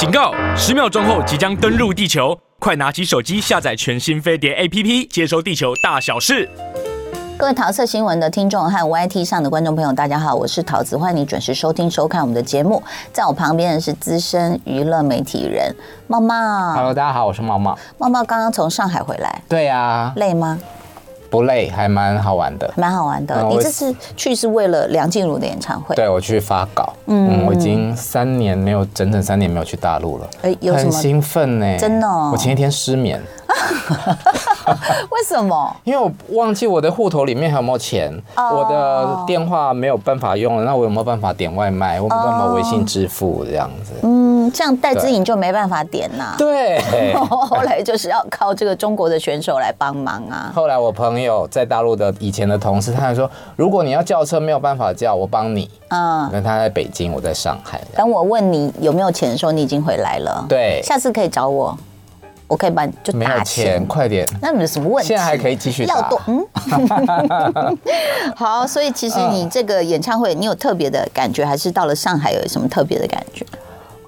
[0.00, 0.32] 警告！
[0.56, 6.48] 十秒钟后即将登陆地球，快拿起手机下载全新飞碟 APP，接收地球大小事。
[7.36, 12.82] 各位桃色新闻的听众和 YT 上的观众朋友，大家好，我是桃子，欢迎你准时收听收看我们的节目。
[13.12, 15.76] 在我旁边的是资深娱乐媒体人
[16.06, 16.34] 茂茂。
[16.72, 17.78] Hello，大家好，我是茂茂。
[17.98, 20.58] 茂茂刚刚从上海回来，对呀、啊，累吗？
[21.30, 23.34] 不累，还蛮好玩的，蛮好玩的。
[23.40, 25.94] 嗯、你这次去是为了梁静茹的演唱会？
[25.94, 26.92] 对，我去发稿。
[27.06, 30.28] 嗯，我已经三年没有，整整三年没有去大陆了。
[30.42, 30.90] 哎，有什么？
[30.90, 32.30] 很兴奋呢，真的、哦。
[32.32, 33.22] 我前一天失眠。
[35.10, 35.76] 为什么？
[35.82, 38.58] 因为我忘记我的户头里面还有没有钱，oh.
[38.58, 42.00] 我的电话没有办法用了，那我有没有办法点外卖？
[42.00, 43.92] 我没有办法微信支付这样子。
[44.02, 46.34] 嗯，这样戴资颖就没办法点呐。
[46.36, 46.78] 对，
[47.14, 50.52] 后来就是要靠这个中国的选手来帮忙啊。
[50.54, 55.70] 后来我朋友在大陆的以前的同事，他还说，如果你要叫车没有办法叫，我帮你。
[55.88, 57.80] 嗯，那他在北京，我在上海。
[57.96, 60.44] 等我问你有没有钱的时候，你已经回来了。
[60.48, 61.76] 对，下次可以找我。
[62.46, 64.26] 我可以帮你就没有钱，快点。
[64.42, 65.06] 那有什么问题？
[65.06, 65.84] 现在还可以继续。
[65.84, 66.44] 要多嗯。
[68.34, 73.46] 好，所以其实你这个演唱会，你有特别的感觉，还是到了上海有什么特别的感觉？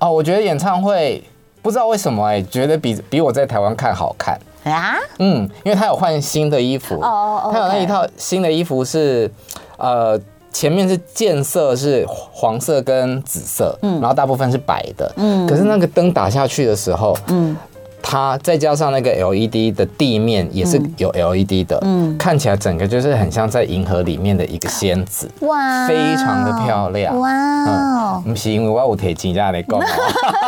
[0.03, 1.23] 哦，我觉得演唱会
[1.63, 4.97] 不知道为什么哎、欸，觉得比比我在台湾看好看啊。
[5.21, 9.31] 嗯，因为他有换新的衣服哦，他有那一套新的衣服是
[9.77, 10.21] 呃，
[10.53, 17.57] 前面是渐色是黄色跟紫色，嗯，然后大部分是白的，嗯，可是那个灯打下去的时候，嗯。
[18.03, 29.81] 它再加上那个 LED 的地面也是有 LED 的，嗯，看起来整个就是很像在银河里面的一个仙子，哇，非常的漂亮，哇，嗯，不是因为我有铁金在那里讲，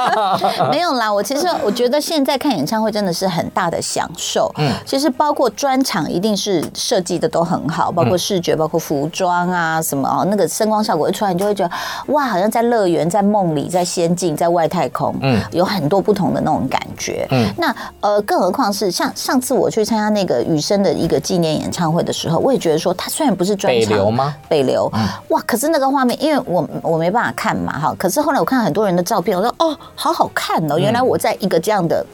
[0.71, 11.75] 没有啦，我其实我觉得现在看演唱会真的是很大的享受，嗯，其实包括专场一定是设计的都很好，包括视觉，包括服装啊什么哦，那个声光效果一出来，你就会觉得
[12.13, 17.44] 哇，好像在乐园，在梦里，在仙境，在外太空，嗯，有很多不同的那种感觉，嗯。
[17.57, 24.35] 那呃，更何况是像上次我去参加那个雨生的一个纪念演唱会的时候，我也觉得说，他虽然不是专场，北流吗？
[24.49, 24.93] 北流，
[25.29, 25.41] 哇！
[25.47, 27.95] 可是那个画面，因为我我没办法看嘛，哈。
[27.99, 32.05] 可是后来我看很多人的照片，我说哦，好好看哦，原来我在一个这样的、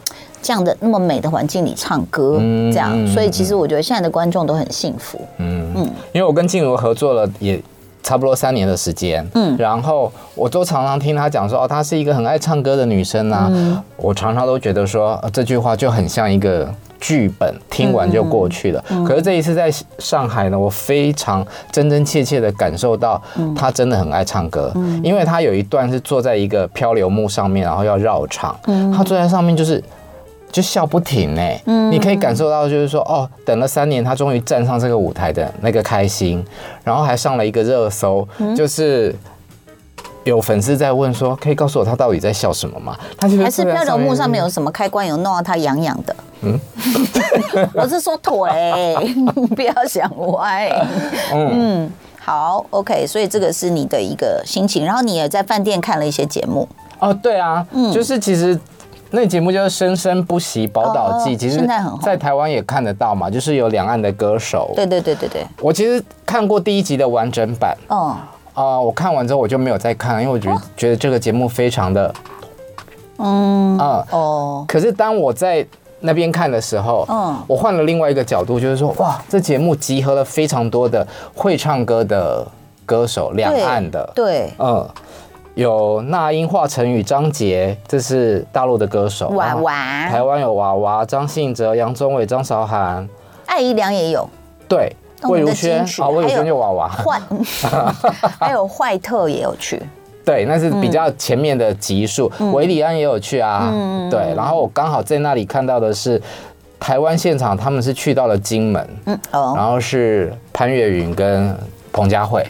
[0.42, 2.38] 这样的那么美的环境里唱歌，
[2.72, 7.62] 这样，所以其实我觉得现在的观众都很幸福，嗯嗯，因为我跟静茹合作了也。
[8.02, 13.48] 差不多三年的时间，嗯，然后我都常常听她讲说，哦，她是一个很爱唱歌的女生啊。
[13.50, 16.68] 嗯、我常常都觉得说，这句话就很像一个
[16.98, 18.84] 剧本，听完就过去了。
[18.88, 23.20] 嗯、可是这一次在上海呢，我非常真真切切的感受到，
[23.54, 29.82] 她真的很爱唱歌，嗯、因为她有一段是坐在一个漂流木上面，然后要绕场，嗯，她坐在上面就是。
[30.52, 36.44] 就笑不停呢、欸，嗯，你可以感受到，就是说，哦，等了三年，他终于站上这个舞台的那个开心，
[36.82, 39.14] 然后还上了一个热搜，就是
[40.24, 42.98] 有粉丝在问说，可以告诉我他到底在笑什么吗？
[43.16, 46.16] 他就是还是漂流木上面有什么开关，有弄到他痒痒的？
[46.42, 46.58] 嗯，
[47.72, 48.34] 我是说腿，
[49.54, 50.68] 不要想歪。
[51.32, 56.68] 嗯，好，OK，所以这个是你的一个心情，然后你也在饭店看了一些节目。
[56.98, 58.58] 哦，对啊，嗯，就是其实。
[59.10, 61.66] 那节目叫《生生不息宝岛记》，其实
[62.00, 64.70] 在台湾也看得到嘛，就是有两岸的歌手。
[64.76, 65.44] 对对对对对。
[65.60, 67.76] 我其实看过第一集的完整版。
[67.88, 68.16] 哦。
[68.52, 72.14] 啊，我看完之后我就没有再看了，因为我觉得觉得这个节目非常的，
[73.18, 74.64] 嗯啊哦。
[74.68, 75.66] 可是当我在
[76.00, 82.46] 那边看的时候，嗯，我换了另外一个角度，就是说，哇，这节目集合了非常多的会唱歌的
[82.84, 84.12] 歌手，两岸的。
[84.14, 84.52] 对。
[84.58, 84.86] 嗯。
[85.54, 89.28] 有那英、华晨宇、张杰，这是大陆的歌手。
[89.30, 90.08] 娃娃。
[90.08, 93.08] 台湾有娃娃、张信哲、杨宗纬、张韶涵，
[93.46, 94.28] 艾怡良也有。
[94.68, 94.94] 对，
[95.24, 96.88] 魏如萱啊，魏如萱就娃娃。
[96.88, 97.20] 坏，
[98.38, 99.82] 还有坏特也有去。
[100.24, 102.30] 对，那是比较前面的集数。
[102.52, 103.68] 韦礼安也有去啊。
[103.72, 104.08] 嗯。
[104.08, 106.20] 对，然后我刚好在那里看到的是
[106.78, 108.88] 台湾现场，他们是去到了金门。
[109.06, 109.20] 嗯。
[109.32, 109.54] 哦。
[109.56, 111.56] 然后是潘越云跟
[111.92, 112.46] 彭佳慧。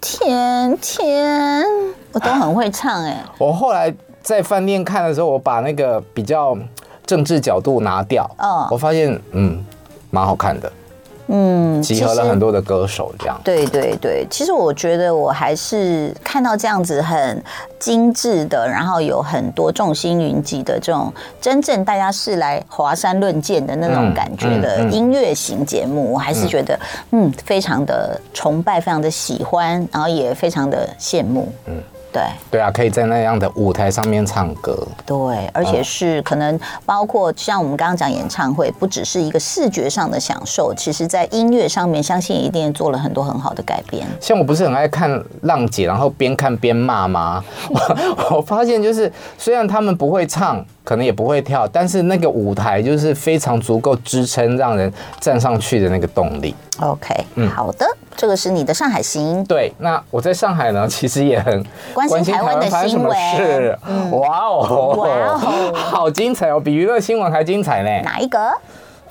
[0.00, 1.66] 甜甜。
[2.18, 3.24] 我都很会唱哎！
[3.38, 6.56] 我后来在饭店看的时候，我把那个比较
[7.06, 9.64] 政治角度拿掉，嗯，我发现嗯，
[10.10, 10.72] 蛮好看的。
[11.30, 13.38] 嗯，集合了很多的歌手，这样。
[13.44, 17.42] 对对对，其实我觉得我还是看到这样子很
[17.78, 26.80] 精致的，然后有很多众星云集的这种真正大家是来华山论剑的那种感觉的音乐型节目，我还是觉得
[27.10, 31.52] 嗯，非常的崇拜，非常的喜欢，然后也非常的羡慕。
[31.66, 31.74] 嗯。
[32.12, 34.76] 对对啊，可以在那样的舞台上面唱歌。
[35.04, 44.06] 对，而且是可能包括像我们刚刚讲演唱会，不只是一个视觉上的享受，其实在音乐上面，相信一定做了很多很好的改变。
[44.20, 47.44] 像我不是很爱看浪姐，然后边看边骂吗？
[47.68, 54.90] 我我发现就是，虽然他们不会唱，可能也不会跳，但是那个舞台就是非常足够支撑让人
[55.20, 56.54] 站上去的那个动力。
[56.80, 57.86] OK，嗯，好的。
[58.16, 59.70] 这个是你的上海行，对。
[59.76, 61.62] 那我在上海呢，其实也很
[61.92, 63.06] 关心台湾的新闻。
[64.12, 67.90] 哇哦，哇哦， 好精彩哦，比娱乐新闻还精彩呢。
[68.02, 68.50] 哪一个？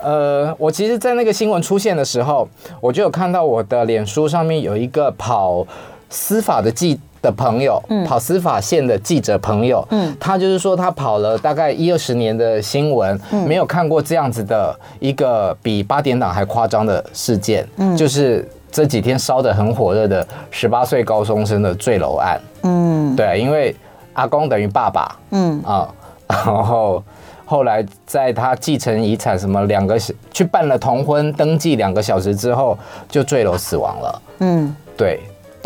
[0.02, 2.48] 呃，我其实，在那个新闻出现的时候，
[2.80, 5.64] 我就有看到我的脸书上面有一个跑
[6.10, 18.46] 司法的记的朋友，嗯，跑司法线的记者朋友，嗯，他就是说他跑了大概一二十年的新闻，嗯，没有看过这样子的一个比八点档还夸张的事件，嗯，就是。
[18.70, 23.74] 这几天烧得很火热的十八岁高中生的坠楼案，嗯，对，因为
[24.12, 25.58] 阿公等于爸爸，嗯。
[25.64, 25.88] 啊，
[26.26, 27.02] 然后
[27.46, 29.98] 后来在他继承遗产什么两个
[30.30, 32.78] 去办了同婚登记两个小时之后
[33.08, 35.18] 就坠楼死亡了，嗯，对。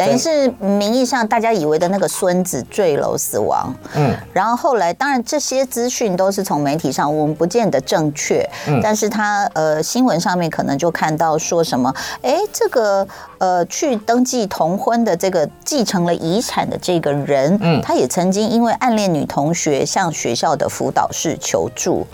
[0.07, 13.07] 等于是名义上大家以为的那个孙子坠楼死亡，嗯，然后后来当然这些资讯都是从媒体上，我们不见得正确，嗯，但是他呃新闻上面可能就看到说什么，哎，这个
[13.39, 22.07] 呃去登记同婚的这个继承了遗产的这个人，嗯，他也曾经因为暗恋女同学向学校的辅导室求助。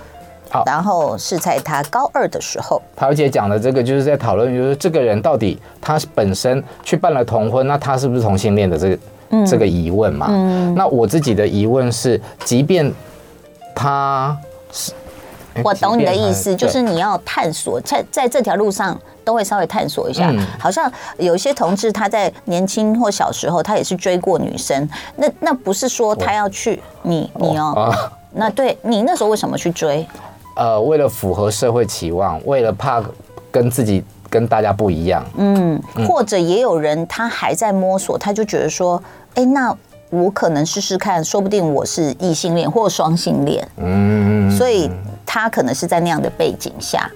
[0.50, 8.98] 好，然后是在他高二的时候，桃姐讲的这个就是在讨论，就是这个人到底他本身去办了同婚，那他是不是同性恋的这个、
[9.30, 10.26] 嗯、这个疑问嘛？
[10.30, 12.90] 嗯，那我自己的疑问是，即便
[13.74, 14.36] 他
[14.72, 14.92] 是，
[15.62, 20.30] 我懂你的意思，就是你要探索，在在这条路上都会稍微探索一下。
[20.32, 30.06] 嗯、好像有一些同志他在年轻或小时候他也是追过女生，那那不是说他要去你你哦，啊、那对你那时候为什么去追？
[30.58, 33.00] 呃，为了符合社会期望，为了怕
[33.48, 39.00] 跟自己跟大家不一样，嗯，或者也有人他还在摸索，他就觉得说，
[39.34, 39.72] 哎，那
[40.10, 44.90] 我可能试试看，说不定我是异性恋或双性恋，嗯，所以
[45.24, 47.08] 他可能是在那样的背景下，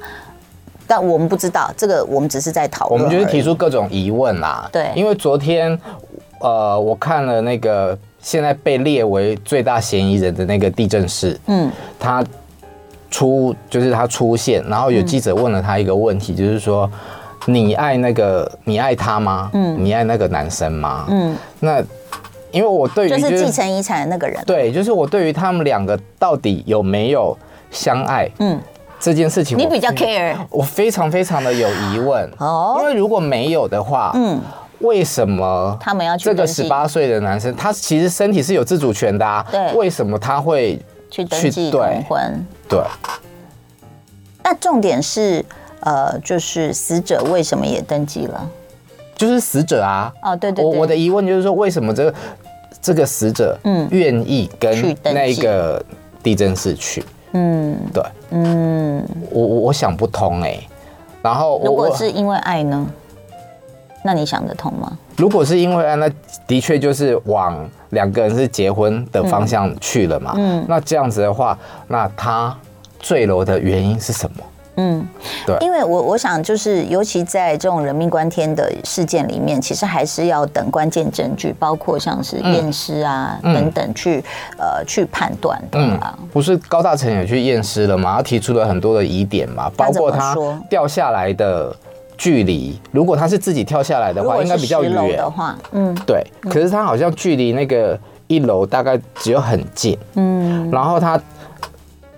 [0.87, 5.77] 但我们不知道这个，我们只是在讨论，我们就是提出各种疑问啦，对，因为昨天，
[6.39, 11.69] 呃，我看了那个现在被列为最大嫌疑人的那个地震室，嗯，
[11.99, 12.25] 他。
[13.13, 16.91] 出就是他出现，然后有记者问了他一个问题，嗯、就是说，
[17.47, 19.51] 你爱那个你爱他吗？
[19.53, 21.05] 嗯，你爱那个男生吗？
[21.11, 21.81] 嗯，那
[22.51, 27.37] 因为我对于、就是、就是继承遗产的那个人，对，就是我对于他们两个到底有没有
[27.71, 28.59] 相爱，嗯，
[28.99, 32.29] 这件事情你比较 care，我非常非常的有疑问。
[32.39, 34.41] 哦，因为如果没有的话，嗯，
[34.79, 40.81] 为什么他们要去这个十八岁的男生，他其实身体是有自主权的啊，对，为什么他会？
[41.13, 42.81] 去登记同婚，对。
[44.43, 45.45] 那重点是，
[45.81, 48.51] 呃，就是死者为什么也登记了？
[49.15, 50.11] 就是死者啊。
[50.23, 50.65] 哦，对对对。
[50.65, 52.15] 我我的疑问就是说，为什么这个
[52.81, 55.85] 这个死者嗯愿意跟那个
[56.23, 57.05] 地震士去？
[57.33, 60.59] 嗯，对，嗯，我我我想不通哎。
[61.21, 62.87] 然后，如果是因为爱呢？
[64.03, 64.99] 那你想得通吗？
[65.17, 66.11] 如果是因为爱，那
[66.47, 67.69] 的确就是往。
[67.93, 70.35] 两个人是结婚的方向去了嘛？
[70.37, 71.57] 嗯，那这样子的话，
[71.89, 72.55] 那他
[72.99, 74.37] 坠楼的原因是什么？
[74.77, 75.07] 嗯，
[75.47, 84.25] 对，因为我我想就是，尤其在这种人命关天的事件里面，其实还是要等关键证据，包括像是验尸啊、嗯、等等去
[84.59, 86.29] 呃去判断的啊、嗯。
[86.33, 88.17] 不是高大成也去验尸了嘛？
[88.17, 90.35] 他提出了很多的疑点嘛，包括他
[90.71, 91.77] 掉下来的。
[92.23, 96.25] 距离，如果他是自己跳下来的话，应该比较远的话，嗯，对。
[96.43, 97.99] 可是他好像距离那个
[98.29, 100.71] 一楼大概只有很近，嗯。
[100.71, 101.21] 然后他，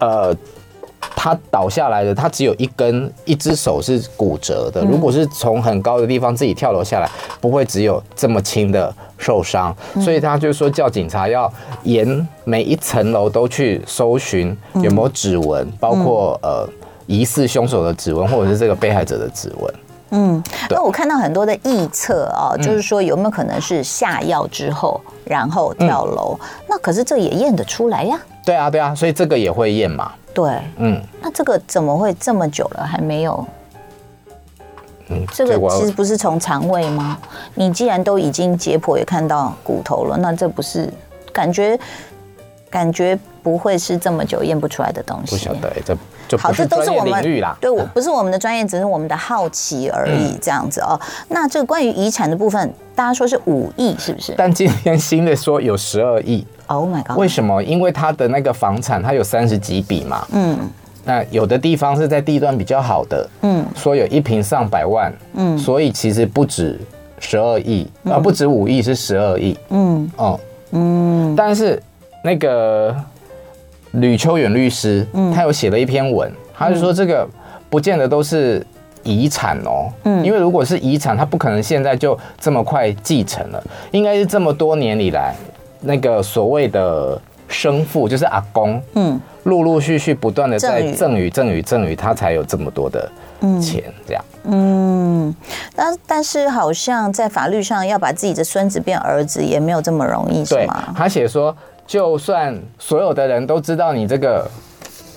[0.01, 0.37] 呃，
[1.17, 4.85] 他倒下来的，他只有一根，一只手是骨折的。
[4.85, 9.75] 如果是从很高的地方自己跳楼下来，不会只有这么轻的受伤。
[10.03, 11.51] 所以他就说叫警察要
[11.85, 16.69] 沿每一层楼都去搜寻有没有指纹，包括呃
[17.07, 19.75] 疑似凶手的指纹，或者是这个被害者的指纹。
[20.17, 20.41] 嗯，
[20.71, 26.39] 那我看到很多的臆测啊，就是说有没有可能是下药之后然后跳楼？
[26.41, 28.17] 嗯、那可是这也验得出来呀。
[28.45, 30.13] 对啊，对啊，所以这个也会验嘛。
[30.33, 33.45] 对，嗯，那这个怎么会这么久了还没有？
[35.09, 37.19] 嗯，这个其实不是从肠胃吗？
[37.55, 40.89] 你既然都已经解剖也看到骨头了，那这不是
[41.33, 41.77] 感觉
[42.71, 45.31] 感觉不会是这么久验不出来的东西。
[45.31, 45.97] 不晓得，这
[46.27, 47.57] 就不是专业领域啦。
[47.61, 50.99] 对，我不是我们的专业，只是我们的好奇而已，这样子哦。
[51.29, 54.35] 那这个关于遗产的部分，大家说是五亿，是不是？
[54.37, 56.45] 但今天新的说有十二亿。
[56.67, 57.17] Oh my god！
[57.19, 57.63] 为什么？
[57.63, 60.27] 因为他的那个房产，他有三十几笔嘛。
[60.33, 60.59] 嗯。
[61.07, 66.81] 那有的地方是在地段比较好的，嗯，说有一平上百万，嗯，所以其实不止
[67.19, 71.79] 十二亿，啊，不止五亿，是十二亿，嗯，哦，嗯，但是
[72.23, 72.97] 那个
[73.95, 77.29] 吕秋远律师，嗯他有写了一篇文，他就说这个
[77.69, 78.65] 不见得都是
[79.03, 85.35] 遗产哦，嗯，因为如果是遗产，他不可能现在就这么快继承了，应该是这么多年以来
[85.81, 87.21] 那个所谓的。
[87.47, 91.29] 生父就是阿公，嗯，陆陆续续不断的在赠与。
[91.29, 93.09] 赠与赠与，他才有这么多的
[93.61, 95.33] 钱，这样，嗯，
[95.77, 100.95] 但但是好像在法律上要把自己的孙子变儿子也没有这么容易，是吗？
[100.97, 101.55] 他写说，
[101.87, 104.49] 就算所有的人都知道你这个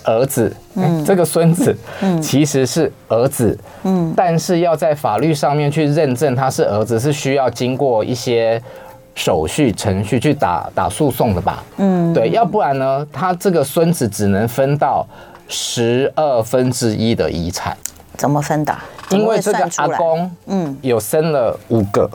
[0.04, 8.62] 儿子，嗯，这个孙子，嗯，其实是儿子，嗯，但是要在法律上面去认证他是儿子，是需要经过一些。
[9.20, 15.04] 手续程序去打打诉讼的吧，嗯，对，要不然呢，他这个孙子只能分到
[15.48, 17.76] 十二分之一的遗产。
[18.16, 18.76] 怎么分的？
[19.10, 22.08] 因为这个阿公，嗯，有生了五个，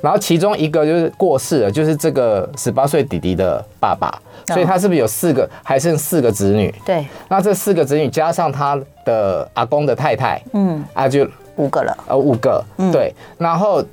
[0.00, 4.12] 然后其中一个就是过世了，就是这个十八岁弟弟的爸爸，
[4.48, 6.74] 所以他是不是有四个，还剩四个子女？
[6.84, 12.62] 对，那这四个子女加上他的阿公的太太，嗯，啊，就五个了，呃，五个，
[12.92, 13.84] 对，然后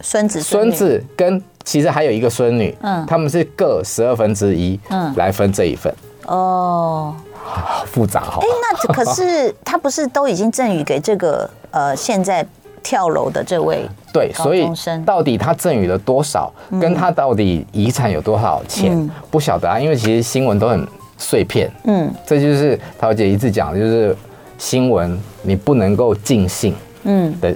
[0.00, 1.42] 孙子孙子跟。
[1.64, 5.94] 其实还有一个孙女，嗯，他们是各十二分之一，嗯，来分这一份，
[6.26, 8.40] 哦，好复杂哈。
[8.42, 12.44] 哎，那可是他不是都已经赠予给这个呃现在
[12.82, 14.68] 跳楼的这位对，所以
[15.06, 19.80] 到底他赠予了多少，跟他到底遗产有多少钱，不晓得啊。
[19.80, 24.14] 因为其实新闻都很碎片，嗯，这就是桃姐一直讲的，就是
[24.58, 27.34] 新闻你不能够尽信，嗯。
[27.40, 27.54] 的，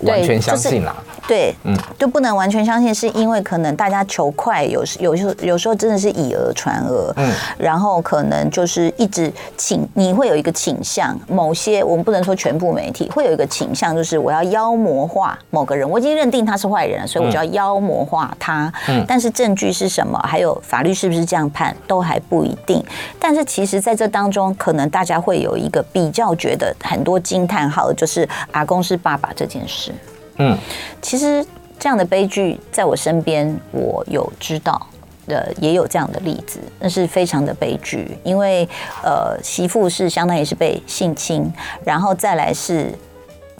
[0.00, 0.96] 完全相信啦。
[1.32, 22.84] 对，嗯，就不能完全相信，是因为可能大家求快，有时有时候有时候真的是以讹传讹，嗯，然后可能就是一直倾，你会有一个倾向，某些我们不能说全部媒体会有一个倾向，就是我要妖魔化某个人，我已经认定他是坏人了，所以我就要妖魔化他，嗯，但是证据是什么，还有法律是不是这样判，都还不一定。
[23.18, 29.94] 但是其实在这当中，可能大家会有一个比较觉得很多惊叹号，就是阿公是爸爸这件事。
[30.36, 30.56] 嗯，
[31.00, 31.44] 其实
[31.78, 34.86] 这样的悲剧在我身边，我有知道
[35.26, 38.16] 的，也有这样的例子，那是非常的悲剧。
[38.24, 38.68] 因为
[39.02, 41.52] 呃，媳妇是相当于是被性侵，
[41.84, 42.92] 然后再来是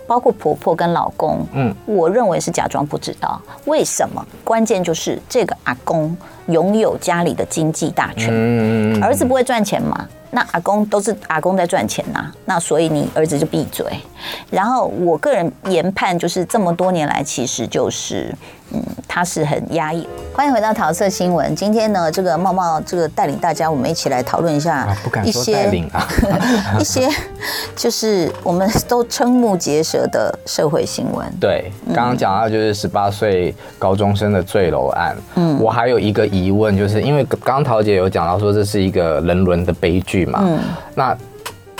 [0.06, 3.40] 包括婆婆跟老公，嗯，我认为是假装不知道。
[3.66, 4.24] 为什么？
[4.44, 10.08] 关键就是这个阿公拥有家里的经济大权，儿子不会赚钱吗？
[10.32, 13.86] 那阿公都是阿公在赚钱呐，那所以你儿子就闭嘴。
[14.50, 18.34] 然后我个人研判，就是这么多年来，其实就是。
[18.72, 20.06] 嗯，他是很压抑。
[20.34, 21.54] 欢迎回到桃色新闻。
[21.54, 24.88] 今天呢，这个茂茂这个带领大家，我们一起来讨论一下
[25.24, 25.70] 一些
[26.80, 27.08] 一些，
[27.76, 31.26] 就是我们都瞠目结舌的社会新闻。
[31.38, 35.14] 对，刚刚讲到就是十八岁高中生的坠楼案。
[35.34, 40.40] 嗯，我还有一个疑问，就是因为刚刚桃姐有讲到说这是一个人伦的悲剧嘛。
[40.42, 40.58] 嗯，
[40.94, 41.16] 那。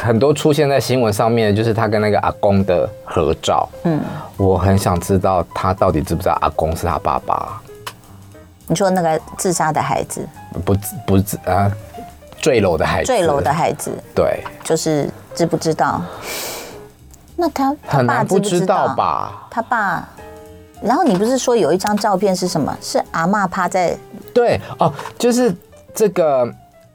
[0.02, 3.68] 很多出现在新闻上面，就是他跟那个阿公的合照。
[3.84, 4.00] 嗯，
[4.36, 7.62] 我很想知道他到底知不知道阿公是他爸爸？
[8.66, 10.26] 你说那个自杀的孩子？
[10.64, 10.74] 不
[11.06, 11.16] 不
[11.48, 11.70] 啊，
[12.40, 13.06] 坠楼的孩子。
[13.06, 13.92] 坠楼的孩子。
[14.12, 16.02] 对，就是知不知道？
[17.36, 19.46] 那他，他很难不知道吧？
[19.50, 20.08] 他爸。
[20.82, 22.76] 然后你不是说有一张照片是什么？
[22.80, 23.96] 是阿嬷趴在？
[24.34, 25.54] 对哦，就是
[25.94, 26.52] 这个。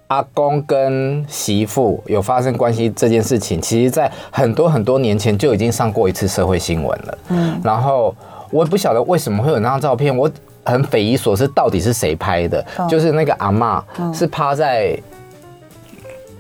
[0.08, 7.18] 阿公跟媳妇有发生关系这件事情，其实，在很多很多年前就已经上过一次社会新闻了。
[7.30, 8.16] 嗯，然后
[8.50, 10.30] 我也不晓得为什么会有那张照片，我
[10.64, 12.66] 很匪夷所思，到底是谁拍的？
[12.90, 13.84] 就是那个阿嬷
[14.14, 14.98] 是趴在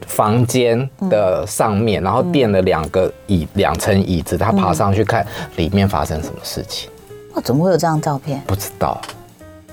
[0.05, 5.25] 房间的上面，然后垫了两个椅两层椅子，他爬上去看
[5.57, 6.89] 里面发生什么事情。
[7.36, 8.41] 那怎么会有这张照片？
[8.47, 9.00] 不知道。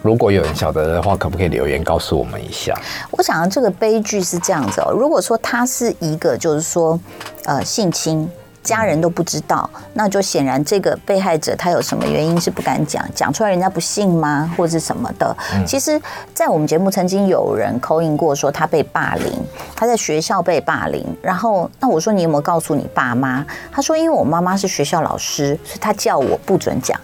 [0.04, 2.78] 如果有人晓得的话，可不可以留言告诉我们一下？
[3.10, 4.92] 我想的这个悲剧是这样子哦。
[4.92, 7.00] 如果说他是一个，就是说，
[7.46, 8.28] 呃，性侵，
[8.62, 15.34] 家人都不知道，那就显然这个被害者他有什么原因是不敢讲，讲出来人家不信吗，或者什么的？
[15.66, 15.98] 其实，
[16.34, 19.32] 在我们节目曾经有人 call in 过，说他被霸凌，
[19.74, 23.42] 他在学校被霸凌，然后那我说你有没有告诉你爸妈？
[23.72, 27.00] 他说因为我妈妈是学校老师，所以他叫我不准讲。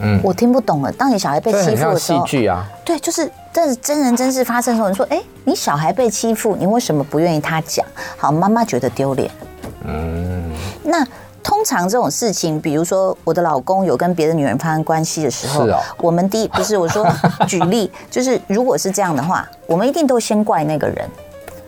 [0.00, 0.90] 嗯，我听不懂了。
[0.92, 7.84] 当你小孩被欺负的时候，戏剧啊，对，就是这是真人真事发生的时候，你说，哎，你小孩被欺负，你为什么不愿意他讲？
[8.16, 9.30] 好，妈妈觉得丢脸。
[9.84, 10.52] 嗯，
[10.82, 11.06] 那。
[11.42, 17.06] 通常这种事情，比如说我的老公有跟别的女人发生关系的时候，是哦，我们第一不是我说
[17.48, 21.08] 举例，就是如果是这样的话，我们一定都先怪那个人，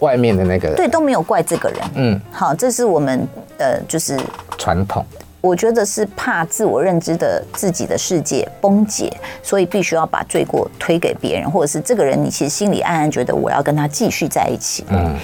[0.01, 1.79] 外面的那个人，对，都没有怪这个人。
[1.95, 4.21] 嗯，好，这是我们呃，就是
[4.59, 5.05] 传统。
[5.43, 14.85] 我觉得是怕自我认知的自己的世界崩解，所以必须要把罪过推给别人，或者是这个人你其实心里暗暗觉得我要跟他继续在一起。
[14.89, 15.15] 嗯，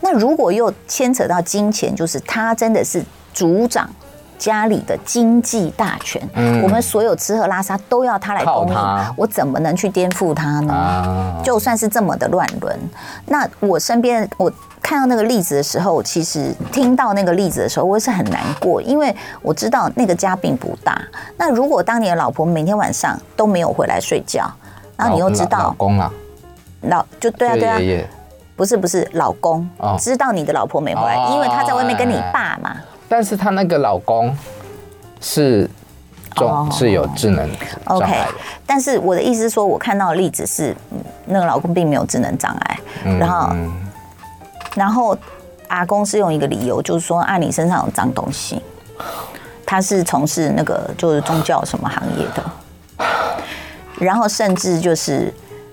[0.00, 3.04] 那如果又牵扯到金钱，就是他真的是。
[3.36, 3.90] 主掌
[4.38, 8.78] 家里的经济大权，嗯，我们所有吃喝拉撒都要他来供应，
[9.16, 10.72] 我怎么能去颠覆他呢？
[10.72, 12.78] 啊，就算是这么的乱伦，
[13.26, 14.52] 那我身边我
[14.82, 21.00] 看到那个例子的时候，其实听到那个例子的时候，我也是很难过，因为我知道那个家并不大。
[21.36, 24.50] 那如果当你的老婆每天晚上都没有回来睡觉，
[24.96, 26.12] 然后你又知道老公啊，
[26.82, 28.06] 老就对啊对啊，
[28.54, 32.76] 不是不是老公知道你的老婆没回来，因为他在外面跟你爸嘛。
[33.08, 34.36] 但是她那个老公
[35.20, 35.68] 是
[36.34, 37.48] 中、oh, 是有智能
[37.86, 38.32] 障碍的。
[38.32, 38.34] Okay,
[38.66, 40.76] 但是我的意思是说，我看到的例子是，
[41.26, 43.56] 那个老公并没有智能障碍，嗯、然后
[44.74, 45.16] 然后
[45.68, 48.60] 阿公是用一个理由，就是说啊，你身上有脏东西。
[49.64, 53.04] 他是从事那个就是宗教什么行业的，
[53.98, 55.32] 然后甚至就是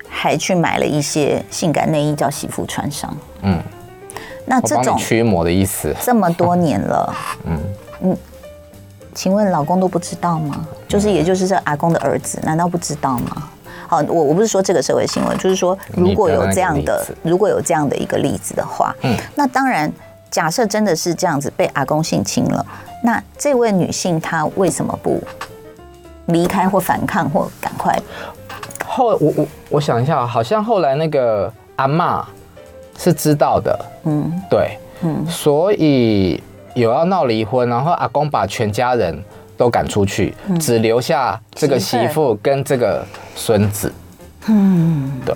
[0.09, 3.15] 还去买了一些性感内衣叫媳妇穿上。
[3.41, 3.61] 嗯。
[4.45, 7.59] 那这种驱魔的意思，这么多年了， 嗯
[8.01, 8.17] 嗯，
[9.13, 10.67] 请问老公都不知道吗？
[10.87, 13.49] 就是也就是这阿公的儿子，难道不知道吗？
[13.87, 19.91] 好，我我不是说这个社会新闻，就是说如果有这样的，如果有这样的一个例子的话，嗯，那当然，
[20.29, 22.65] 假设真的是这样子被阿公性侵了，
[23.03, 25.21] 那这位女性她为什么不
[26.25, 27.97] 离开或反抗或赶快？
[28.85, 32.23] 后我我我想一下，好像后来那个阿嬷。
[32.95, 36.41] 是知道的，嗯，对，嗯，所以
[36.73, 39.17] 有要闹离婚，然后阿公把全家人
[39.55, 43.05] 都赶出去，嗯，只留下这个媳妇跟这个
[43.35, 43.93] 孙子，
[44.47, 45.33] 嗯，对，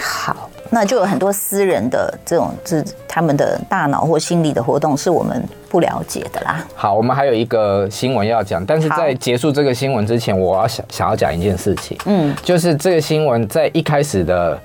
[0.00, 6.64] 好，那就有很多私人的这种，是他们的大脑或心理的活动，是我们不了解的啦。
[6.74, 14.60] 好，我们还有一个新闻要讲，但是在结束这个新闻之前，我要想想要讲一件事情，嗯，就是这个新闻在一开始的。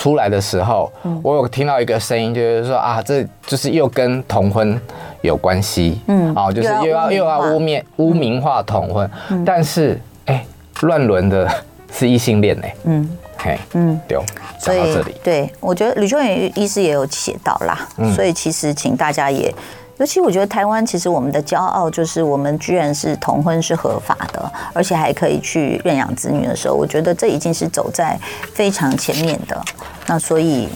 [0.00, 0.90] 出来的时候，
[1.22, 4.80] 我有听到一个声音，就是说啊，这就是又跟同婚
[5.20, 9.10] 有关系，嗯，啊，就是又要又要污蔑污名化同婚，
[9.44, 10.42] 但是哎，
[10.80, 11.46] 乱伦的
[11.92, 14.18] 是异性恋呢，嗯，嘿，嗯，对，
[14.58, 17.86] 讲到这里，对，我觉得吕秋远医师也有写到啦，
[18.16, 19.54] 所以其实请大家也。
[20.00, 28.18] 尤其我觉得台湾其实我们的骄傲就是我们居然是同婚是合法的，而且还可以去认养子女的时候，我觉得这已经是走在
[28.54, 29.60] 非常前面的。
[30.06, 30.70] 那所以，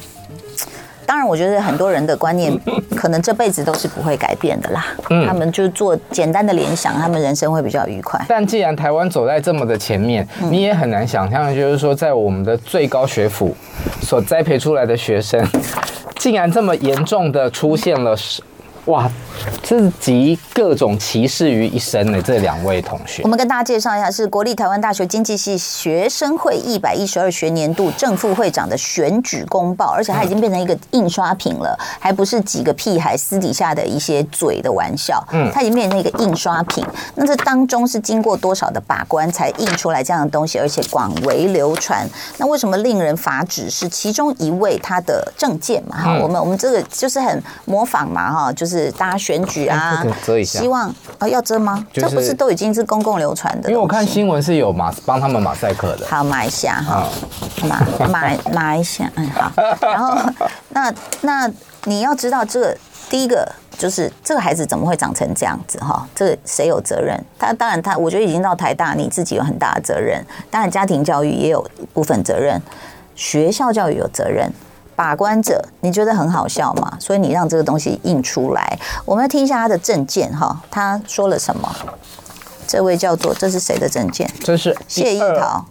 [1.07, 2.55] 当然我觉得很多人的观念
[2.95, 4.85] 可能这辈子都是不会改变的啦。
[5.27, 8.23] 他们就做简单的联想，他们人生会比较愉快。
[8.29, 13.57] 但既然台湾走在这么的前面，你也很难想象，就是说在我们的最高学府
[14.03, 15.43] 所栽培出来的学生，
[16.17, 18.15] 竟然这么严重的出现了。
[18.87, 19.11] 哇，
[19.63, 23.23] 这是集各种歧视于一身的这两位同学。
[23.23, 35.25] 我们跟大家介绍一下，是国立台湾大学经济系学生会一百一十二学年度正副会长的选举公报，而且它已经变成一个印刷品了，还不是几个屁孩私底下的一些嘴的玩笑。
[35.33, 36.85] 嗯，它已经变成一个印刷品。
[37.15, 42.07] 那这当中是经过多少的把关才印出来这样的东西，而且广为流传？
[42.39, 43.71] 那为什么令人发指？
[43.71, 45.97] 是其中一位他的证件嘛？
[45.97, 48.65] 哈，我们我们这个就是很模仿嘛，哈，就。
[48.65, 50.05] 是大家选举啊，
[50.45, 51.87] 希望啊要遮吗？
[51.91, 53.71] 这不是都已经是公共流传的？
[53.71, 56.07] 因为我看新闻是有马帮他们马赛克的。
[56.07, 57.09] 好，马一下哈，
[57.67, 59.51] 马马马一下，嗯好。
[59.81, 60.15] 然后
[60.69, 61.51] 那那
[61.85, 62.77] 你要知道，这个
[63.09, 66.07] 第一个就是这个孩子怎么会长成这样子哈？
[66.15, 67.19] 这个谁有责任？
[67.39, 70.23] 他当然他，我觉得已经到台大，你自己有很大的责任。
[70.51, 72.61] 当然家庭教育也有部分责任，
[73.15, 74.53] 学校教育有责任。
[74.97, 76.97] 把关者，你觉得很好笑吗？
[77.01, 80.61] 所以你让这个东西印出来，我们要听一下他的证件哈。
[80.71, 81.69] 他说了什么？
[82.67, 84.29] 这位叫做，这是谁的证件？
[84.41, 85.65] 这是谢逸桃，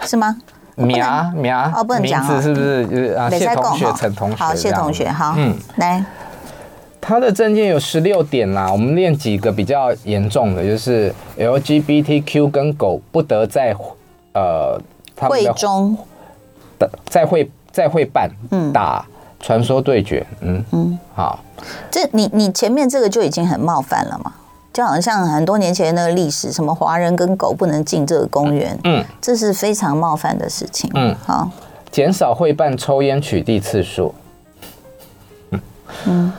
[0.00, 0.36] 是吗？
[0.74, 2.86] 苗苗哦，不能讲啊，是不是？
[2.86, 6.04] 就是啊，谢同学、陈同学，好，谢同学，好，嗯，来，
[7.00, 13.74] 他的证件有十六点啦，我们练几个比较严重的，就是 LGBTQ 跟狗不得在
[14.34, 14.78] 呃
[15.20, 15.96] 会中
[16.78, 17.50] 的在会。
[17.76, 19.04] 再会办，嗯，打
[19.38, 21.38] 传说对决，嗯嗯，好，
[21.90, 24.32] 这你你前面这个就已经很冒犯了嘛？
[24.72, 30.90] 就好像很多年前那个历史，什么华人跟狗不能进这个公园，嗯，这是非常冒犯的事情。
[30.94, 31.50] 嗯，好，
[31.90, 34.14] 减少会办抽烟取缔次数。
[35.50, 35.60] 嗯
[36.06, 36.32] 啊，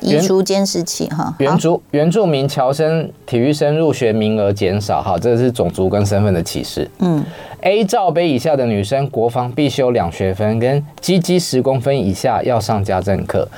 [0.00, 1.34] 移除监视器哈。
[1.38, 6.88] 原住原住民侨生体育生入学名额减少，哈，这是种族跟身份的歧视。
[6.98, 7.24] 嗯
[7.62, 13.48] ，A 罩杯以下的女生国防必修两学分，跟鸡鸡十公分以下要上家政课。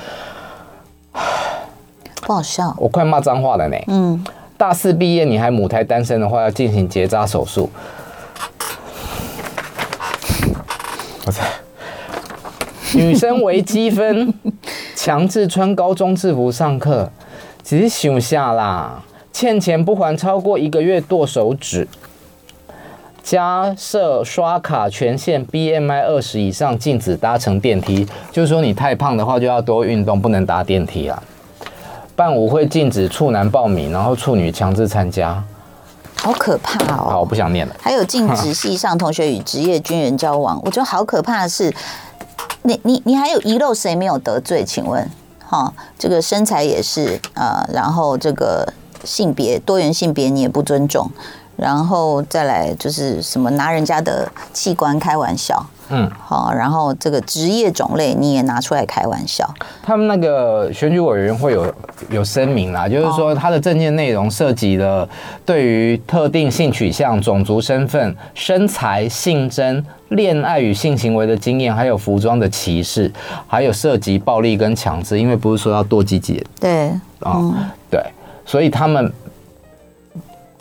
[2.23, 3.77] 不好笑，我快骂脏话了呢。
[3.87, 4.25] 嗯，
[4.57, 7.69] 大四毕业你还母胎单身的话，要进行结扎手术。
[11.25, 11.43] 我操！
[12.95, 14.33] 女生为积分。
[14.95, 17.09] 强制穿高中制服上课，
[17.63, 19.01] 只是想下啦。
[19.33, 21.87] 欠钱不还超过一个月剁手指。
[23.23, 28.07] 加设刷卡权限，BMI 二十以上禁止搭乘电梯。
[28.31, 31.21] 就是说你太胖的话，就要多运动，不能搭电梯啊。
[32.15, 35.41] 办舞会禁止处男报名，然后处女强制参加。
[36.15, 37.09] 好可怕哦！
[37.09, 37.75] 好，我不想念了。
[37.79, 41.73] 还有禁止 系上同学与职业军人交往，我觉得好可怕的是。
[42.63, 44.63] 你你你还有遗漏谁没有得罪？
[44.63, 48.71] 请问，哈，这个身材也是、呃，然后这个
[49.03, 51.09] 性别多元性别你也不尊重，
[51.61, 55.63] 然后再来就是什么拿人家的器官开玩笑。
[55.89, 59.47] 嗯，好，然后这个职业种类你也拿出来开玩笑。
[59.83, 61.71] 他们那个选举委员会有
[62.09, 65.07] 有声明啦，就是说他的证件内容涉及了
[65.45, 73.11] 对于特定性取向、种族身份、身材、性征、恋爱与性行为的经验，还有服装的歧视，
[73.47, 76.43] 还有涉及暴力跟强制，因为不是说要剁鸡鸡。
[76.59, 76.87] 对，
[77.19, 77.53] 啊、嗯，
[77.91, 78.01] 对，
[78.45, 79.11] 所以他们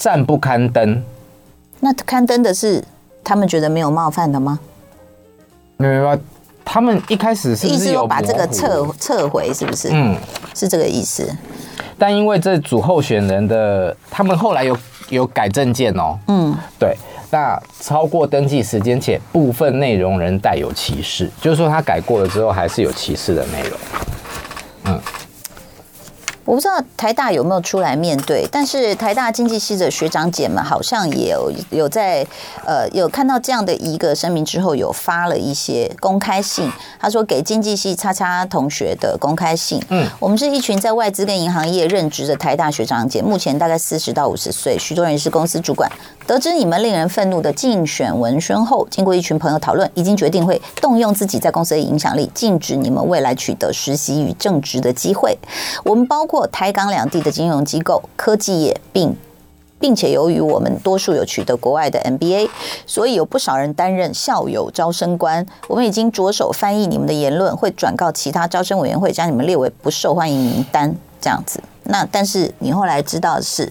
[0.01, 1.03] 暂不刊登。
[1.81, 2.83] 那刊登的是
[3.23, 4.59] 他们觉得没有冒犯的吗？
[5.77, 6.19] 没有啊，
[6.65, 9.91] 他们一开始是，是意思有把这个撤撤回，是不是？
[9.93, 10.17] 嗯，
[10.55, 11.31] 是这个意思。
[11.99, 14.75] 但因为这组候选人的，他们后来有
[15.11, 16.19] 有改证件哦。
[16.29, 16.97] 嗯，对。
[17.31, 23.79] 那超过登记时间且部分内容仍带有歧视，就是说他改过了之后还是有歧视的内容。
[24.87, 25.01] 嗯。
[26.51, 32.27] 我不知道台大有没有出来面对，但是台大经济系的学长姐们好像也有有在
[32.67, 36.69] 呃有看到这样的一个声明之后，有发了一些公开信。
[36.99, 39.81] 他说给经济系叉叉同学的公开信。
[39.91, 45.89] 嗯，我们是一群在外资跟银行业任职的台大学长姐，目前大概四十到五十岁，许多人是公司主管。
[46.31, 55.37] 得知你们令人愤怒的竞选文宣后，经过一群朋友讨论，已经决定会动用自己在公司的影响力，禁止你们未来取得实习与正职的机会。
[55.83, 56.47] 我们包括。
[56.47, 59.17] 台港两地的金融机构、科技业，并
[59.81, 62.49] 并且由于我们多数有取得国外的 MBA，
[62.87, 65.45] 所以有不少人担任校友招生官。
[65.67, 70.95] 我们已经着手翻译你们的言论，会转告其他招生委员会，将你们列为不受欢迎名单。
[71.21, 73.69] 这样子，那但是你后来知道的是。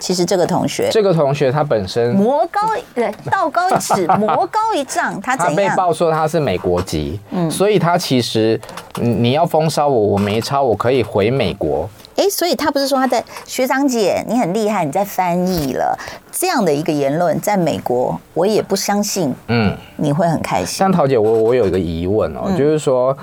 [0.00, 2.60] 其实这个同学，这个同学他本身魔高
[2.94, 5.36] 对 道高一尺，魔高一丈，他？
[5.36, 8.60] 他被爆说他是美国籍，嗯，所以他其实
[9.00, 11.88] 你要封杀我，我没抄，我可以回美国。
[12.16, 15.96] 哎，所以他不是说他在学长姐，你很厉害，你在翻译了
[16.32, 20.66] 这样的一个言论，在美国我也不相信，嗯，你会很开心。
[20.66, 23.16] 像桃姐，我我有一个疑问哦，就是说，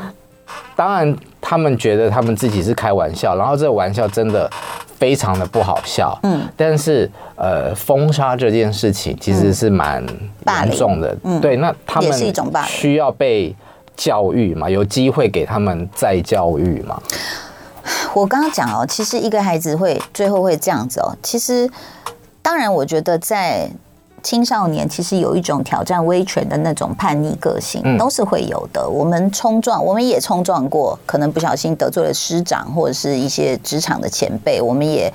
[0.75, 4.49] 当然他们觉得他们自己是开玩笑，然后这个玩笑真的。
[4.97, 10.03] 非常的不好笑，嗯，但是呃，封杀这件事情其实是蛮
[10.47, 12.11] 严重的，嗯，对，那他们
[12.65, 13.55] 需要被
[13.95, 17.01] 教育嘛，有机会给他们再教育嘛。
[18.13, 21.69] 我刚刚讲哦，其实一个孩子会最后会这样子哦，其实
[22.41, 23.69] 当然，我觉得在。
[24.25, 28.89] 青少年其实有一种挑战威权的那种叛逆个性，都是会有的。
[28.89, 35.13] 我们冲撞，我们也冲撞过，可能不小心得罪了师长或者是一些职场的前辈，我们也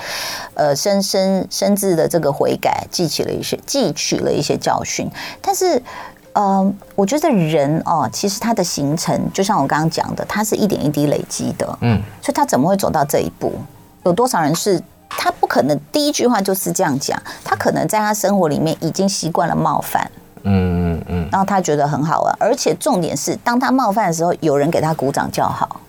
[0.54, 5.10] 呃深深深自的这个悔改，记起了一些汲取了一些教训。
[5.42, 5.82] 但是，
[6.34, 13.54] 嗯，我觉得人哦，其实他的形成，就像我刚刚讲的，他是一点一滴累积的，嗯，所以他怎么会走到这一步？
[14.04, 14.80] 有多少人是？
[15.10, 20.10] 他不可能第一句话就是这样讲，他可能在他生活里面已经习惯了冒犯，
[20.44, 25.80] 嗯嗯嗯，然后他觉得很好玩，而且重点是，当他冒犯的时候，有人给他鼓掌叫好，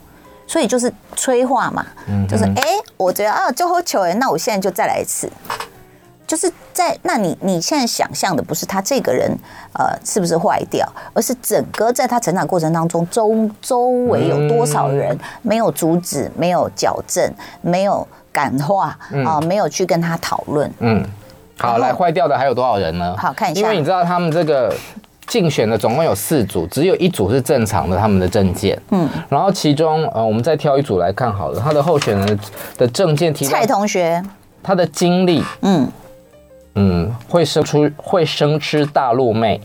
[0.46, 1.86] 所以就是催化嘛，
[2.28, 2.62] 就是哎，
[2.96, 5.30] 我觉得啊，就好球哎，那我现在就再来一次，
[6.26, 9.30] 就是在那你你现在想象的不是他这个人
[9.74, 17.32] 呃是不是坏掉，而是整个在他成长过程当中周周围有多少人没有阻止，没有矫正，
[17.62, 18.06] 没有。
[18.32, 20.72] 感化啊、没有去跟他讨论。
[20.80, 21.04] 嗯，
[21.58, 23.14] 好，来坏掉的还有多少人呢？
[23.16, 24.74] 好看一下，因为你知道他们这个
[25.26, 28.80] 竞选的总共有四组，只有一组是正常的，他们的证件。
[28.90, 32.38] 嗯，然后其中呃，我们再挑一组来看好了，他的候选人
[32.76, 33.44] 的证件提。
[33.44, 34.22] 蔡同学，
[34.62, 35.88] 他的经历，嗯。
[36.74, 39.60] 嗯，会生出会生吃大陆妹，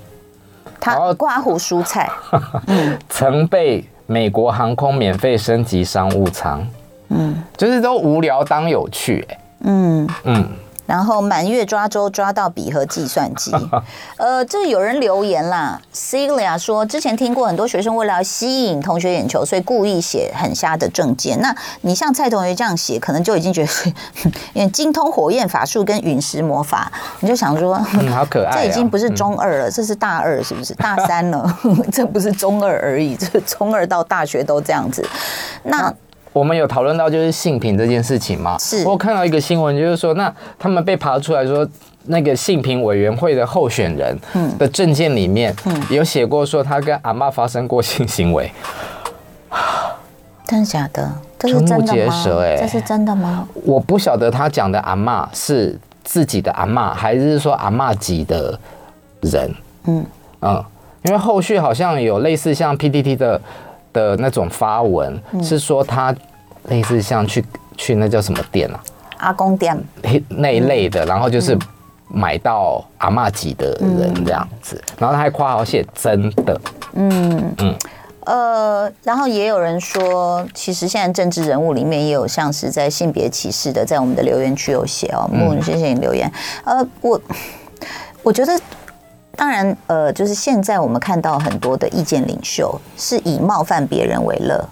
[0.77, 2.11] 他刮胡蔬菜，
[2.67, 6.67] 嗯，曾被美国航空免费升级商务舱，
[7.09, 10.49] 嗯，就是都无聊当有趣，欸，嗯嗯。
[10.85, 13.51] 然后满月抓周抓到笔和计算机，
[14.15, 21.41] 呃，这有人留言啦，Celia 说之前听过很多学生为了要吸引同学眼球，所以故意写很瞎的证件。
[21.41, 23.93] 那你像蔡同学这样写，可能就已经觉得，
[24.55, 26.89] 因为精通火焰法术跟陨石魔法，
[27.19, 31.59] 你就想说，嗯，好可爱， 这已经不是中二了，这是大二，是不是大三了？
[31.91, 35.05] 这不是中二而已，这中二到大学都这样子。
[35.63, 35.93] 那。
[36.37, 38.55] 我们有讨论到就是性平这件事情吗？
[38.59, 41.67] 是我看到一个新闻，就是说，那他们被爬出来说，
[42.05, 44.15] 那个性平委员会的候选人
[44.59, 45.55] 的证件里面，
[45.89, 48.51] 有写过说他跟阿妈发生过性行为。
[50.45, 51.11] 真的假的？
[51.39, 52.23] 这是真的吗？
[52.57, 53.47] 这是真的吗？
[53.65, 58.57] 我不晓得他讲的阿妈是自己的阿妈，还是说阿妈级的
[59.21, 59.51] 人。
[59.85, 60.05] 嗯
[60.41, 60.63] 嗯，
[61.01, 63.41] 因为后续好像有类似像 PTT 的。
[63.97, 66.15] 的那种发文是说他
[66.65, 67.43] 类似像去
[67.75, 68.79] 去那叫什么店啊，
[69.17, 69.75] 阿公店。
[70.29, 71.57] 那一类的，然后就是
[72.07, 76.61] 买到阿妈级的人这样子，然后他还夸好写真的，
[76.93, 77.55] 嗯。
[77.57, 77.75] 嗯。
[78.25, 86.31] 呃，然后也有人说，其实现在政治人物里面也有像是在性别歧视的，在我们的留言区有写哦，木谢谢你留言，
[86.65, 87.19] 呃，我
[88.21, 88.53] 我觉得。
[89.37, 94.67] 当然，呃，就是现在我们看到很多的意见领袖是以冒犯别人为乐，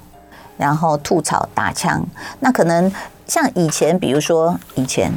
[0.57, 2.03] 然后吐槽打枪。
[2.39, 2.91] 那可能
[3.27, 5.11] 像以前，比如说以前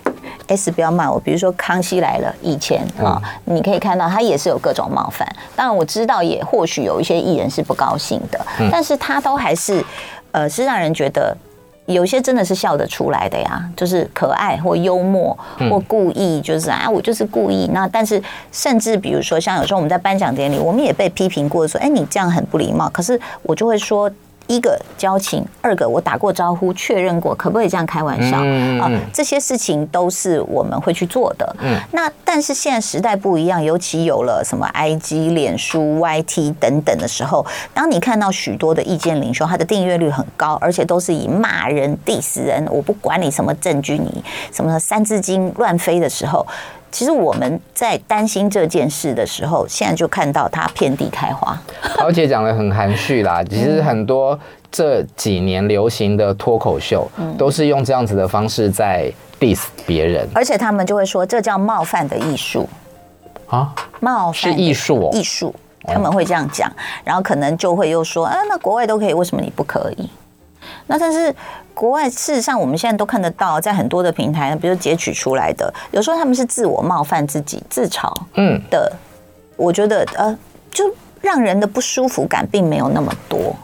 [0.48, 5.28] S 不要骂我，比如说康熙来了以前啊，你可以看到他也是有各种冒犯。
[5.54, 8.40] 当然我知道，也或许有一些艺人是不高兴的，
[8.72, 9.84] 但是他都还是
[10.32, 11.36] 呃，是让人觉得。
[11.86, 15.36] 有些真的是笑得出来的呀，就是可爱或幽默
[15.70, 17.68] 或故意，就是啊，我就是故意。
[17.72, 22.88] 那但是甚至比如说，像有时候我们在颁奖典礼，我们也被批评过，说，哎，你这样很不礼貌。
[22.90, 24.10] 可是我就会说。
[24.46, 28.38] 一个交情，二个我打过招呼，确认过，可不可以这样开玩笑
[28.82, 28.90] 啊？
[29.12, 31.56] 这些事情都是我们会去做的。
[31.60, 46.46] 嗯，那但是现在时代不一样，尤其有了什么 IG、脸书、YT 等等的时候，当你看到许多的意见领袖，他的订阅率很高，而且都是以骂人、diss 人，我不管你什么证据，你什么三字经乱飞的时候。
[46.94, 51.60] 其实我们在担心这件事的时候，现在就看到它遍地开花。
[51.98, 54.38] 桃姐讲的很含蓄啦，其实很多
[54.70, 62.68] 这几年流行的脱口秀，都是用这样子的方式在 diss 别人，而且他们就会说这叫冒犯的艺术。
[63.48, 65.52] 啊，冒犯是艺术哦，艺术
[65.82, 66.70] 他们会这样讲，
[67.02, 70.08] 然后可能就会又说，啊，那国外都可以，为什么你不可以？
[70.86, 71.34] 那但是
[71.72, 78.60] 国外事实上我们现在都看得到，在很多的平台，比如截取出来的，有时候他们是自我冒犯自己、自嘲，嗯。
[78.70, 78.92] 的，
[79.56, 80.36] 我觉得呃，
[80.70, 80.84] 就
[81.20, 83.56] 让人的不舒服感并没有那么多。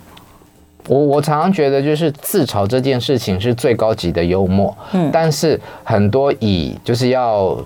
[0.88, 7.56] 我我常常觉得，就是自嘲这件事情是最高级的幽默，嗯，但是很多以就是要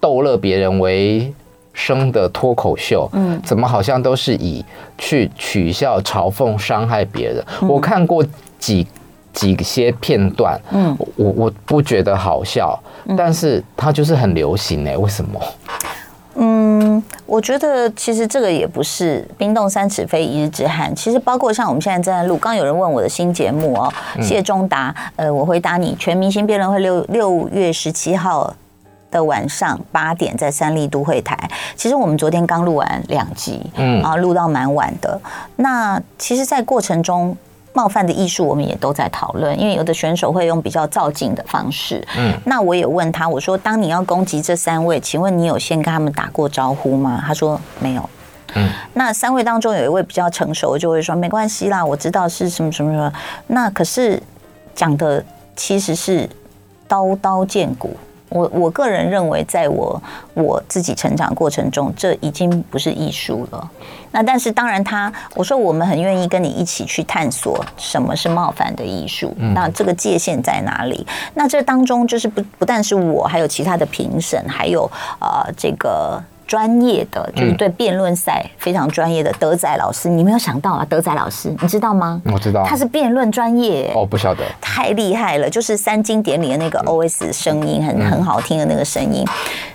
[0.00, 1.32] 逗乐别人为
[1.72, 4.64] 生的脱口秀，嗯，怎么好像都是以
[4.96, 7.44] 去取笑、嘲讽、伤害别人？
[7.68, 8.24] 我看过。
[8.62, 8.86] 几
[9.32, 12.80] 几些片段，嗯，我我不觉得好笑，
[13.18, 15.40] 但是它就是很流行哎，为什么？
[16.36, 28.54] 嗯，我觉得其实这个也不是冰冻三尺非一日之寒，其实包括像我们现在正在录，刚有人问我的新节目哦，谢中达，呃，我回答你，全明星辩论会六六月十七号
[29.12, 31.38] 的晚上八点在三立都会台，
[31.76, 35.20] 其实我们昨天刚录完两集，嗯，然后录到蛮晚的，
[35.54, 37.36] 那其实，在过程中。
[37.74, 42.06] 冒犯的艺术，我们也都在讨论，因为有的选手会用比较造境的方式。
[42.18, 48.10] 嗯，那我也问他，我说：“当你要攻击这三位，请问你有先跟他们打过招呼吗？”他说：“没有。”
[48.56, 53.10] 嗯，那三位当中有一位比较成熟，就会说：“没关系啦，我知道是什么什么什么。”
[53.48, 54.22] 那可是
[54.74, 55.24] 讲的
[55.56, 56.28] 其实是
[56.86, 57.96] 刀刀见骨。
[58.32, 60.02] 我我个人认为，在我
[60.34, 63.70] 我自己成长过程中，这已经不是艺术了。
[64.10, 69.34] 那但是当然，他我说我们很愿意跟你一起去探索什么是冒犯的艺术。
[69.54, 71.06] 那这个界限在哪里？
[71.34, 74.90] 那这当中就是不不但是我，还有其他的评审，还有
[75.20, 76.22] 呃这个。
[76.52, 80.86] 专业的就是对辩论赛非常专业的德仔老师，你没有想到啊？
[80.86, 82.20] 德仔老师，你知道吗？
[82.26, 89.24] 我知道，他是辩论专业哦，不晓得，太厉害了，就是三经典里的那个 OS 声音，很很好听的那个声音。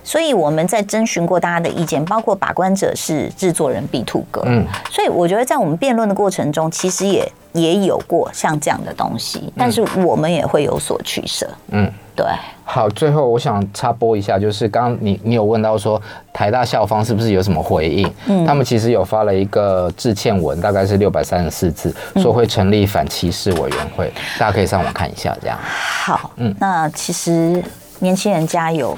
[0.04, 7.28] 所以我们在征询过大家的意见，包括把关者是制作人毕兔哥，嗯，所以我觉得在我们辩论的过程中，其实也。
[7.58, 11.50] 也有过像这样的东西，但是我们也会有所取舍。
[11.72, 12.26] 嗯，对。
[12.70, 16.02] 好，最后我想插播一下，就是刚刚你你有问到说
[16.34, 18.12] 台大校方是不是有什么回应？
[18.28, 25.34] 嗯，他们其实有发了一个致歉文，大概是六百三十四字，说会成立反歧视委员会，大家可以上网看一下。
[25.41, 25.58] 这样。
[25.62, 27.63] 好，嗯，那其实
[28.00, 28.98] 年轻人加油。